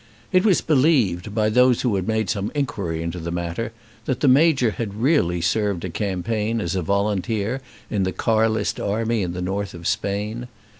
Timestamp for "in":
7.87-8.01, 9.21-9.33